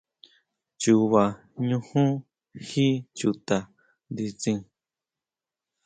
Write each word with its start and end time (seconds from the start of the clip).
Chuba 0.81 1.23
ñujún 1.67 2.09
jí 2.67 2.85
chuta 3.17 3.57
nditsin. 4.11 4.59